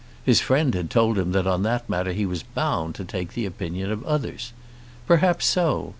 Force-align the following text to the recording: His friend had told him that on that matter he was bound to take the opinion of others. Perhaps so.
His 0.25 0.39
friend 0.39 0.73
had 0.73 0.89
told 0.89 1.19
him 1.19 1.31
that 1.33 1.45
on 1.45 1.61
that 1.61 1.87
matter 1.87 2.11
he 2.11 2.25
was 2.25 2.41
bound 2.41 2.95
to 2.95 3.05
take 3.05 3.33
the 3.35 3.45
opinion 3.45 3.91
of 3.91 4.03
others. 4.03 4.51
Perhaps 5.05 5.45
so. 5.45 5.89